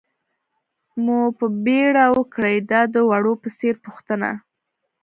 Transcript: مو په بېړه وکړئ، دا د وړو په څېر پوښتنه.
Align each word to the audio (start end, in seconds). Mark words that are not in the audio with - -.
مو 1.03 1.19
په 1.37 1.45
بېړه 1.63 2.05
وکړئ، 2.17 2.55
دا 2.71 2.81
د 2.93 2.95
وړو 3.09 3.33
په 3.41 3.49
څېر 3.57 3.75
پوښتنه. 3.85 4.29